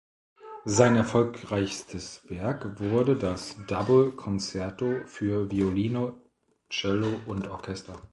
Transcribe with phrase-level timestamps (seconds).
[0.65, 6.15] Sein erfolgreichstes Werk wurde das "Double Concerto" für Violine,
[6.69, 8.01] Cello und Orchester.